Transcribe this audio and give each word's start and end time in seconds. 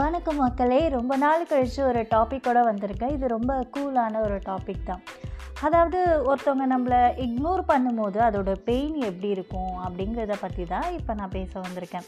வணக்கம் 0.00 0.38
மக்களே 0.42 0.78
ரொம்ப 0.94 1.14
நாள் 1.22 1.46
கழித்து 1.50 1.80
ஒரு 1.88 2.00
டாப்பிக்கோட 2.12 2.58
வந்திருக்கேன். 2.68 3.12
இது 3.16 3.26
ரொம்ப 3.34 3.52
கூலான 3.74 4.20
ஒரு 4.26 4.36
டாபிக் 4.48 4.84
தான். 4.90 5.02
அதாவது 5.66 5.98
ஒருத்தவங்க 6.28 6.66
நம்மளை 6.72 7.00
இக்னோர் 7.24 7.62
பண்ணும்போது 7.70 8.18
அதோட 8.26 8.52
பெயின் 8.68 8.96
எப்படி 9.08 9.28
இருக்கும் 9.36 9.72
அப்படிங்கிறத 9.86 10.36
பற்றி 10.44 10.64
தான் 10.72 10.86
இப்போ 10.98 11.14
நான் 11.20 11.34
பேச 11.36 11.52
வந்திருக்கேன். 11.66 12.06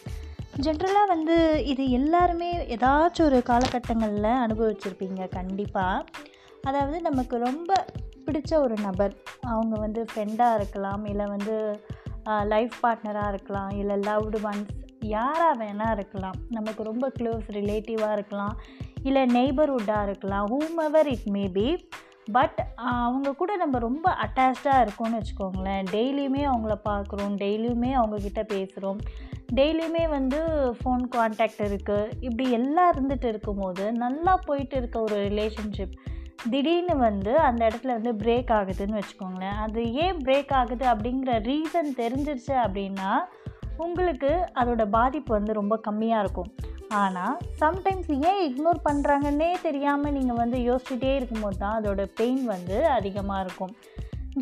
ஜென்ரலாக 0.67 1.11
வந்து 1.15 1.37
இது 1.73 1.87
எல்லாருமே 1.99 2.51
ஏதாச்சும் 2.77 3.29
ஒரு 3.31 3.41
காலகட்டங்களில் 3.51 4.31
அனுபவிச்சிருப்பீங்க 4.45 5.29
கண்டிப்பாக 5.39 6.05
அதாவது 6.71 7.01
நமக்கு 7.09 7.39
ரொம்ப 7.49 7.81
பிடிச்ச 8.27 8.53
ஒரு 8.67 8.79
நபர். 8.89 9.17
அவங்க 9.55 9.75
வந்து 9.87 10.03
ஃப்ரெண்டாக 10.13 10.59
இருக்கலாம் 10.61 11.05
இல்லை 11.13 11.27
வந்து 11.35 11.57
லைஃப் 12.55 12.79
பார்ட்னராக 12.85 13.35
இருக்கலாம் 13.35 13.73
இல்லை 13.83 13.99
லவ்டு 14.09 14.41
ஒன்ஸ் 14.51 14.73
யாராக 15.03 15.65
வேணால் 15.65 15.93
இருக்கலாம். 15.93 16.35
நமக்கு 16.49 16.83
ரொம்ப 16.83 17.13
க்ளோஸ் 17.19 17.51
ரிலேட்டிவாக 17.51 18.13
இருக்கலாம். 18.13 18.61
இல்லை 19.03 19.23
நெய்பர்ஹுட்டாக 19.23 20.03
இருக்கலாம். 20.03 20.61
Whomever 20.77 21.09
it 21.09 21.29
may 21.31 21.49
be 21.49 21.89
but 22.33 22.67
அவங்க 22.75 23.33
கூட 23.33 23.57
நம்ம 23.57 23.79
ரொம்ப 23.79 24.17
அட்டாச்சாக 24.27 24.89
இருக்கோம்னு 24.89 25.21
வச்சுக்கோங்களேன். 25.21 25.85
டெய்லியுமே 25.93 26.51
அவங்கள 26.53 26.75
பார்க்குறோம். 26.89 27.37
டெய்லியுமே 27.37 27.91
அவங்கக்கிட்ட 28.01 28.43
பேசுகிறோம் 28.53 28.99
டெய்லியுமே 29.55 30.09
வந்து 30.09 30.41
ஃபோன் 30.71 31.03
கான்டாக்ட் 31.17 31.59
இருக்குது 31.59 32.11
இப்படி 32.21 32.51
எல்லாம் 32.51 32.93
இருந்துகிட்டு 32.93 33.25
இருக்கும்போது 33.25 33.93
நல்லா 33.93 34.37
போயிட்டு 34.45 34.77
இருக்க 34.77 35.01
ஒரு 35.01 35.17
ரிலேஷன்ஷிப் 35.17 35.93
திடீர்னு 36.51 36.97
வந்து 36.97 37.37
அந்த 37.39 37.67
இடத்துல 37.67 37.87
வந்து 37.87 38.13
பிரேக் 38.13 38.51
ஆகுதுன்னு 38.51 39.03
வச்சுக்கோங்களேன். 39.03 39.59
அது 39.59 39.93
ஏன் 39.93 40.17
பிரேக் 40.17 40.53
ஆகுது 40.53 40.87
அப்படிங்கிற 40.87 41.33
ரீசன் 41.51 41.91
தெரிஞ்சிருச்சு 41.97 42.55
அப்படின்னா 42.65 43.19
உங்களுக்கு 43.85 44.31
அதோட 44.61 44.83
பாதிப்பு 44.99 45.33
வந்து 45.39 45.53
ரொம்ப 45.61 45.75
கம்மியாக 45.87 46.23
இருக்கும். 46.25 46.51
ஆனால் 47.01 47.37
சம்டைம்ஸ் 47.61 48.11
ஏன் 48.31 48.41
இக்னோர் 48.49 48.81
பண்ணுறாங்கன்னே 48.89 49.51
தெரியாமல் 49.67 50.15
நீங்கள் 50.19 50.41
வந்து 50.43 50.59
யோசிச்சுட்டே 50.69 51.13
இருக்கும்போது 51.19 51.59
தான் 51.63 51.77
அதோட 51.81 52.03
பெயின் 52.21 52.45
வந்து 52.55 52.77
அதிகமாக 52.97 53.45
இருக்கும். 53.45 53.75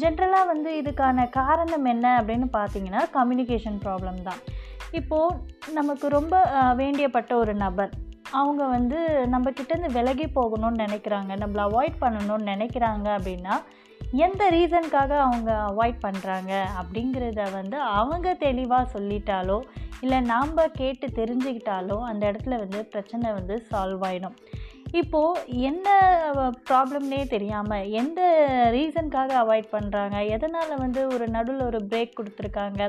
ஜென்ரலாக 0.03 0.51
வந்து 0.53 0.71
இதுக்கான 0.81 1.29
காரணம் 1.31 1.87
என்ன 1.93 2.07
அப்படின்னு 2.21 2.49
பார்த்தீங்கன்னா 2.59 3.03
கம்யூனிகேஷன் 3.17 3.79
ப்ராப்ளம் 3.85 4.21
தான். 4.29 4.41
இப்போது 5.01 5.73
நமக்கு 5.79 6.09
ரொம்ப 6.19 6.37
வேண்டியப்பட்ட 6.81 7.33
ஒரு 7.35 7.55
நபர் 7.55 7.93
அவங்க 8.41 8.63
வந்து 8.77 8.99
நம்ம 9.35 9.51
கிட்டேருந்து 9.51 9.97
விலகி 9.97 10.27
போகணும்னு 10.39 10.83
நினைக்கிறாங்க 10.87 11.33
நம்மளை 11.43 11.63
அவாய்ட் 11.69 11.97
பண்ணணும்னு 12.03 12.51
நினைக்கிறாங்க 12.53 13.07
அப்படின்னா 13.17 13.55
எந்த 14.19 14.51
ரீசனுக்காக 14.51 15.13
அவங்க 15.19 15.51
அவாய்ட் 15.71 16.01
பண்ணுறாங்க 16.03 16.53
அப்படிங்கிறத 16.81 17.53
வந்து 17.53 17.81
அவங்க 17.81 18.35
தெளிவாக 18.35 18.99
சொல்லிட்டாலோ 18.99 19.59
இல்லை 20.01 20.21
நாம் 20.21 20.57
கேட்டு 20.73 21.07
தெரிஞ்சுக்கிட்டாலோ 21.07 21.99
அந்த 22.03 22.33
இடத்துல 22.33 22.59
வந்து 22.59 22.87
பிரச்சனை 22.87 23.33
வந்து 23.33 23.67
சால்வ் 23.71 24.05
ஆகிடும் 24.05 24.37
இப்போது 24.93 25.57
என்ன 25.61 25.89
ப்ராப்ளம்னே 26.71 27.29
தெரியாமல் 27.29 27.91
எந்த 27.91 28.21
ரீசனுக்காக 28.71 29.35
அவாய்ட் 29.43 29.69
பண்ணுறாங்க 29.73 30.29
எதனால் 30.29 30.77
வந்து 30.79 31.07
ஒரு 31.09 31.29
நடுவில் 31.29 31.63
ஒரு 31.63 31.79
பிரேக் 31.91 32.17
கொடுத்துருக்காங்க? 32.19 32.81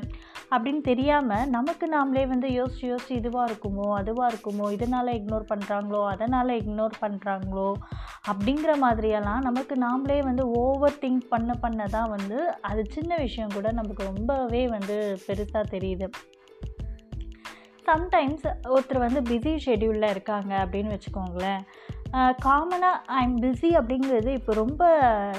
அப்படின்னு 0.51 0.81
தெரியாமல் 0.81 1.49
நமக்கு 1.49 1.87
நாமளே 1.87 2.27
வந்து 2.27 2.47
யோசிச்சு 2.47 2.85
யோசிச்சு 2.91 3.13
இதுவாக 3.19 3.49
இருக்குமோ 3.49 3.87
அதுவாக 3.97 4.31
இருக்குமோ 4.33 4.71
இதனால் 4.71 5.07
இக்னோர் 5.07 5.45
பண்ணுறாங்களோ 5.53 6.07
அதனால் 6.07 6.49
இக்னோர் 6.49 6.95
பண்ணுறாங்களோ 7.01 7.73
அப்படிங்கிற 8.27 8.73
மாதிரியெல்லாம் 8.85 9.41
நமக்கு 9.41 9.75
நாமளே 9.75 10.19
வந்து 10.23 10.49
ஓவர் 10.49 10.99
திங்க் 11.01 11.23
பண்ண 11.29 11.53
பண்ண 11.53 11.87
தான் 11.87 12.09
வந்து 12.09 12.53
அது 12.61 12.85
சின்ன 12.89 13.17
விஷயம் 13.17 13.49
கூட 13.53 13.71
நமக்கு 13.71 14.03
ரொம்பவே 14.03 14.67
வந்து 14.67 15.17
பெருசாக 15.27 15.65
தெரியுது. 15.71 16.09
சம்டைம்ஸ் 17.87 18.45
ஒருத்தர் 18.73 19.05
வந்து 19.05 19.21
பிஸி 19.29 19.53
ஷெடியூலில் 19.65 20.11
இருக்காங்க 20.13 20.51
அப்படின்னு 20.63 20.93
வச்சுக்கோங்களேன். 20.95 21.61
காமனாக 22.45 22.97
ஐம் 23.19 23.35
பிஸி 23.43 23.69
அப்படிங்கிறது 23.79 24.31
இப்போ 24.39 24.53
ரொம்ப 24.63 24.83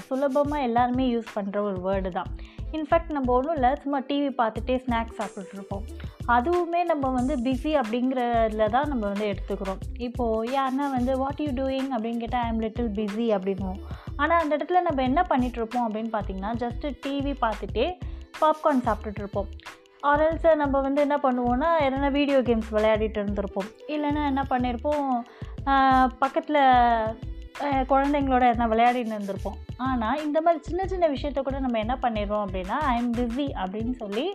சுலபமாக 0.07 0.67
எல்லாருமே 0.69 1.07
யூஸ் 1.15 1.35
பண்ணுற 1.37 1.57
ஒரு 1.69 1.79
வேர்டு 1.87 2.11
தான். 2.19 2.31
இன்ஃபேக்ட் 2.77 3.13
நம்ம 3.17 3.33
ஒன்றும் 3.37 3.57
இல்லை 3.57 3.71
சும்மா 3.83 3.99
டிவி 4.11 4.31
பார்த்துட்டே 4.39 4.77
ஸ்நாக்ஸ் 4.85 5.19
சாப்பிட்ருப்போம் 5.21 5.85
அதுவுமே 6.35 6.81
நம்ம 6.91 7.11
வந்து 7.19 7.35
பிஸி 7.47 7.73
அப்படிங்கிறதுல 7.81 8.69
தான் 8.77 8.91
நம்ம 8.93 9.05
வந்து 9.13 9.27
எடுத்துக்கிறோம். 9.33 9.83
இப்போது 10.07 10.53
யாருன்னா 10.57 10.87
வந்து 10.97 11.15
வாட் 11.23 11.43
யூ 11.45 11.51
டூயிங் 11.61 11.91
அப்படின்னு 11.97 12.23
கேட்டால் 12.25 12.47
ஐம் 12.49 12.63
லிட்டில் 12.65 12.91
பிஸி 12.99 13.27
அப்படின்வோம் 13.39 13.81
ஆனால் 14.21 14.41
அந்த 14.43 14.53
இடத்துல 14.59 14.83
நம்ம 14.89 15.03
என்ன 15.11 15.21
பண்ணிகிட்ருப்போம் 15.33 15.87
அப்படின்னு 15.89 16.13
பார்த்தீங்கன்னா 16.17 16.55
ஜஸ்ட்டு 16.65 16.95
டிவி 17.05 17.35
பார்த்துட்டே 17.45 17.87
பாப்கார்ன் 18.41 18.85
சாப்பிட்டுட்ருப்போம் 18.89 19.51
ஆரல்ஸ் 20.11 20.47
நம்ம 20.63 20.77
வந்து 20.87 21.01
என்ன 21.07 21.17
பண்ணுவோம்னா 21.25 21.69
எதனா 21.87 22.09
வீடியோ 22.19 22.39
கேம்ஸ் 22.49 22.71
விளையாடிட்டு 22.77 23.19
இருந்திருப்போம். 23.23 23.69
இல்லைன்னா 23.95 24.23
என்ன 24.31 24.43
பண்ணியிருப்போம் 24.53 25.05
பக்கத்தில் 26.23 26.63
குழந்தைங்களோட 27.91 28.45
எதனா 28.51 28.67
விளையாடிட்டு 28.73 29.15
இருந்திருப்போம். 29.17 29.59
ஆனால் 29.89 30.23
இந்த 30.25 30.39
மாதிரி 30.41 30.61
சின்ன 30.69 30.83
சின்ன 30.93 31.09
விஷயத்த 31.15 31.41
கூட 31.43 31.59
நம்ம 31.61 31.79
என்ன 31.79 31.95
பண்ணிடுறோம் 32.03 32.45
அப்படின்னா 32.47 32.77
ஐ 32.93 32.95
எம் 33.03 33.15
பிஸி 33.19 33.47
அப்படின்னு 33.63 33.95
சொல்லி 34.03 34.27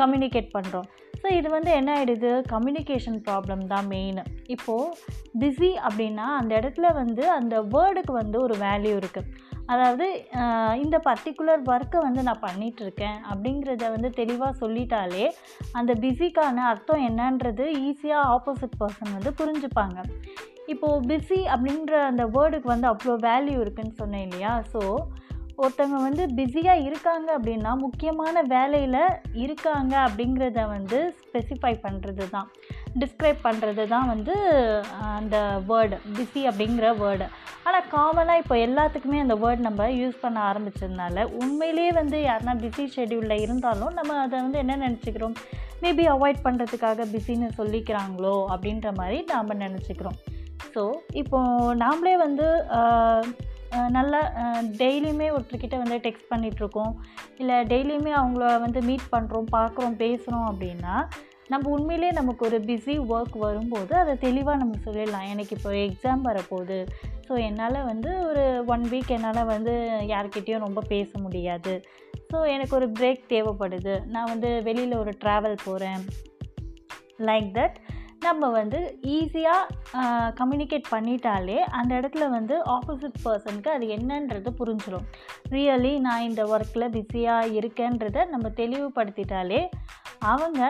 கம்யூனிகேட் 0.00 0.50
பண்ணுறோம் 0.56 0.88
ஸோ 1.22 1.28
இது 1.38 1.48
வந்து 1.48 1.70
என்ன 1.78 1.90
ஆகிடுது 1.98 2.30
கம்யூனிகேஷன் 2.52 3.18
ப்ராப்ளம் 3.26 3.64
தான் 3.66 3.86
மெயின் 3.86 4.20
இப்போது 4.46 4.94
பிஸி 5.40 5.70
அப்படின்னா 5.86 6.26
அந்த 6.40 6.52
இடத்துல 6.60 6.86
வந்து 7.00 7.24
அந்த 7.38 7.54
வேர்டுக்கு 7.74 8.14
வந்து 8.22 8.38
ஒரு 8.42 8.54
வேல்யூ 8.64 8.94
இருக்குது 9.02 9.28
அதாவது 9.72 10.06
இந்த 10.84 10.96
பர்டிகுலர் 11.08 11.62
ஒர்க்கை 11.72 12.00
வந்து 12.06 12.22
நான் 12.28 12.44
பண்ணிகிட்ருக்கேன் 12.46 13.18
அப்படிங்கிறத 13.30 13.90
வந்து 13.94 14.10
தெளிவாக 14.20 14.52
சொல்லிட்டாலே 14.62 15.26
அந்த 15.80 15.94
பிஸிக்கான 16.04 16.64
அர்த்தம் 16.72 17.04
என்னன்றது 17.08 17.66
ஈஸியாக 17.88 18.30
ஆப்போசிட் 18.34 18.78
பர்சன் 18.82 19.16
வந்து 19.16 19.32
புரிஞ்சுப்பாங்க. 19.40 19.98
இப்போது 20.72 21.04
பிஸி 21.10 21.40
அப்படின்ற 21.54 21.94
அந்த 22.10 22.24
வேர்டுக்கு 22.34 22.68
வந்து 22.74 22.88
அவ்வளோ 22.92 23.14
வேல்யூ 23.28 23.56
இருக்குதுன்னு 23.62 24.00
சொன்னேன் 24.02 24.26
இல்லையா? 24.28 24.54
ஸோ 24.72 24.82
ஒருத்தவங்க 25.62 25.98
வந்து 26.06 26.24
பிஸியாக 26.36 26.84
இருக்காங்க 26.86 27.28
அப்படின்னா 27.38 27.72
முக்கியமான 27.86 28.42
வேலையில் 28.54 29.00
இருக்காங்க 29.42 29.94
அப்படிங்கிறத 30.06 30.60
வந்து 30.76 30.98
ஸ்பெசிஃபை 31.20 31.72
பண்ணுறது 31.84 32.24
தான் 32.36 32.48
டிஸ்கிரைப் 33.00 33.40
பண்ணுறது 33.46 33.84
தான் 33.88 34.06
வந்து 34.06 34.34
அந்த 35.16 35.36
வேர்டு 35.68 35.96
பிஸி 36.16 36.42
அப்படிங்கிற 36.50 36.88
வேர்டு 37.02 37.26
ஆனால் 37.66 37.88
காமனாக 37.94 38.42
இப்போ 38.42 38.54
எல்லாத்துக்குமே 38.66 39.18
அந்த 39.24 39.34
வேர்ட் 39.42 39.66
நம்ம 39.66 39.88
யூஸ் 40.00 40.22
பண்ண 40.22 40.38
ஆரம்பித்ததுனால 40.50 41.24
உண்மையிலேயே 41.40 41.92
வந்து 42.00 42.18
யாருனா 42.28 42.54
பிஸி 42.64 42.84
ஷெடியூலில் 42.96 43.42
இருந்தாலும் 43.44 43.94
நம்ம 43.98 44.18
அதை 44.24 44.36
வந்து 44.40 44.58
என்ன 44.58 44.76
நினச்சிக்கிறோம்? 44.86 45.36
மேபி 45.84 46.04
அவாய்ட் 46.14 46.44
பண்ணுறதுக்காக 46.46 47.06
பிஸின்னு 47.14 47.48
சொல்லிக்கிறாங்களோ 47.60 48.34
அப்படின்ற 48.52 48.90
மாதிரி 49.00 49.18
நாம் 49.32 49.60
நினச்சிக்கிறோம். 49.64 50.18
ஸோ 50.74 50.82
இப்போது 51.20 51.74
நாமளே 51.84 52.14
வந்து 52.26 52.46
நல்லா 53.96 54.20
டெய்லியுமே 54.80 55.28
ஒருத்தர்கிட்ட 55.34 55.76
வந்து 55.82 55.96
டெக்ஸ்ட் 56.06 56.30
பண்ணிகிட்ருக்கோம் 56.32 56.92
இல்லை 57.38 57.56
டெய்லியுமே 57.72 58.12
அவங்கள 58.20 58.46
வந்து 58.60 58.80
மீட் 58.88 59.12
பண்ணுறோம் 59.14 59.48
பார்க்குறோம் 59.56 59.96
பேசுகிறோம் 60.02 60.48
அப்படின்னா 60.48 60.96
நம்ம 61.52 61.70
உண்மையிலே 61.76 62.10
நமக்கு 62.18 62.42
ஒரு 62.48 62.58
பிஸி 62.68 62.94
ஒர்க் 63.14 63.36
வரும்போது 63.46 63.92
அதை 64.02 64.14
தெளிவாக 64.26 64.60
நம்ம 64.62 64.78
சொல்லிடலாம். 64.84 65.28
எனக்கு 65.32 65.56
இப்போ 65.56 65.70
எக்ஸாம் 65.86 66.22
வரப்போகுது. 66.28 66.78
ஸோ 67.26 67.32
என்னால் 67.48 67.78
வந்து 67.90 68.10
ஒரு 68.28 68.44
ஒன் 68.74 68.84
வீக் 68.92 69.12
என்னால் 69.16 69.50
வந்து 69.54 69.74
யார்கிட்டேயும் 70.12 70.64
ரொம்ப 70.66 70.80
பேச 70.92 71.10
முடியாது. 71.24 71.74
ஸோ 72.30 72.38
எனக்கு 72.54 72.74
ஒரு 72.80 72.88
பிரேக் 72.98 73.24
தேவைப்படுது. 73.32 73.94
நான் 74.14 74.30
வந்து 74.32 74.50
வெளியில் 74.68 75.00
ஒரு 75.02 75.14
ட்ராவல் 75.24 75.58
போகிறேன் 75.64 76.04
லைக் 77.28 77.50
தட் 77.58 77.76
நம்ம 78.26 78.48
வந்து 78.58 78.78
ஈஸியாக 79.14 80.00
கம்யூனிகேட் 80.40 80.92
பண்ணிட்டாலே 80.92 81.56
அந்த 81.78 81.92
இடத்துல 82.00 82.24
வந்து 82.34 82.54
ஆப்போசிட் 82.74 83.22
பர்சனுக்கு 83.24 83.70
அது 83.76 83.86
என்னன்றது 83.96 84.50
புரிஞ்சிடும் 84.60 85.06
ரியலி 85.54 85.92
நான் 86.06 86.26
இந்த 86.28 86.42
ஒர்க்கில் 86.54 86.92
பிஸியாக 86.96 87.54
இருக்கேன்றதை 87.60 88.24
நம்ம 88.34 88.52
தெளிவுபடுத்திட்டாலே 88.60 89.60
அவங்க 90.32 90.62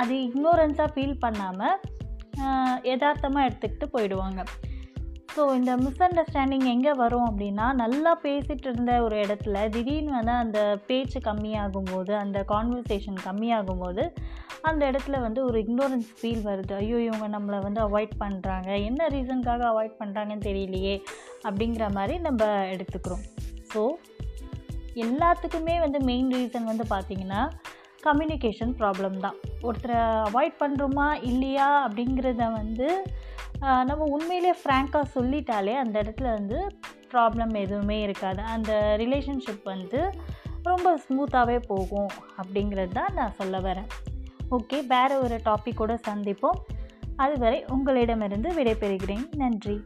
அது 0.00 0.14
இக்னோரன்ஸாக 0.28 0.90
ஃபீல் 0.94 1.20
பண்ணாமல் 1.26 1.76
யதார்த்தமாக 2.90 3.46
எடுத்துக்கிட்டு 3.48 3.86
போயிடுவாங்க. 3.94 4.40
ஸோ 5.34 5.42
இந்த 5.58 5.72
மிஸ் 5.82 6.02
அண்டர்ஸ்டாண்டிங் 6.04 6.64
எங்கே 6.72 6.92
வரும் 7.00 7.26
அப்படின்னா 7.28 7.66
நல்லா 7.80 8.12
பேசிகிட்டு 8.22 8.68
இருந்த 8.70 8.92
ஒரு 9.06 9.16
இடத்துல 9.24 9.56
திடீர்னு 9.74 10.12
வந்து 10.16 10.34
அந்த 10.44 10.60
பேச்சு 10.88 11.18
கம்மியாகும்போது 11.26 12.12
அந்த 12.22 12.38
கான்வர்சேஷன் 12.52 13.18
கம்மியாகும்போது 13.26 14.04
அந்த 14.68 14.82
இடத்துல 14.90 15.16
வந்து 15.26 15.40
ஒரு 15.48 15.58
இக்னோரன்ஸ் 15.64 16.10
ஃபீல் 16.20 16.42
வருது. 16.48 16.72
ஐயோ 16.82 16.98
இவங்க 17.08 17.28
நம்மளை 17.36 17.58
வந்து 17.66 17.80
அவாய்ட் 17.86 18.14
பண்ணுறாங்க 18.24 18.70
என்ன 18.88 19.08
ரீசனுக்காக 19.14 19.64
அவாய்ட் 19.72 19.96
பண்ணுறாங்கன்னு 20.02 20.46
தெரியலையே 20.48 20.96
அப்படிங்கிற 21.48 21.86
மாதிரி 21.98 22.16
நம்ம 22.28 22.44
எடுத்துக்கிறோம். 22.74 23.24
ஸோ 23.72 23.82
எல்லாத்துக்குமே 25.04 25.74
வந்து 25.84 25.98
மெயின் 26.10 26.30
ரீசன் 26.36 26.70
வந்து 26.72 26.86
பார்த்திங்கன்னா 26.94 27.42
கம்யூனிகேஷன் 28.06 28.72
ப்ராப்ளம் 28.80 29.18
தான். 29.18 29.34
ஒருத்தரை 29.62 29.98
அவாய்ட் 30.28 30.56
பண்ணுறோமா 30.60 31.06
இல்லையா 31.22 31.68
அப்படிங்கிறத 31.88 32.52
வந்து 32.52 32.88
நம்ம 33.60 34.04
உண்மையிலே 34.16 34.52
ஃப்ராங்காக 34.52 35.02
சொல்லிட்டாலே 35.14 35.72
அந்த 35.84 36.02
இடத்துல 36.02 36.32
வந்து 36.32 36.58
ப்ராப்ளம் 37.12 37.54
எதுவுமே 37.54 38.00
இருக்காது. 38.02 38.42
அந்த 38.42 38.96
ரிலேஷன்ஷிப் 38.98 39.64
வந்து 39.64 40.00
ரொம்ப 40.62 40.98
ஸ்மூத்தாகவே 41.04 41.58
போகும் 41.66 42.10
அப்படிங்கிறது 42.42 42.92
தான் 42.92 43.14
நான் 43.14 43.36
சொல்ல 43.38 43.58
வரேன். 43.58 43.88
ஓகே 44.50 44.78
வேறு 44.86 45.22
ஒரு 45.22 45.40
டாப்பிக்கோடு 45.44 45.96
சந்திப்போம். 46.08 46.60
அதுவரை 47.16 47.64
உங்களிடமிருந்து 47.68 48.50
விடைபெறுகிறேன். 48.54 49.24
நன்றி. 49.36 49.82